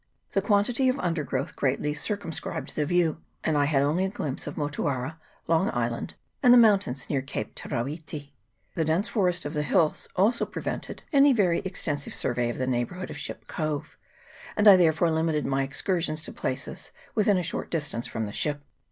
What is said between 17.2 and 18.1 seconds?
a short distance